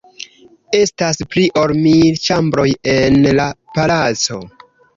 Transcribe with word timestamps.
Estas 0.77 1.21
pli 1.33 1.43
ol 1.65 1.75
mil 1.83 2.17
ĉambroj 2.25 2.67
en 2.97 3.23
la 3.41 3.49
palaco. 3.77 4.43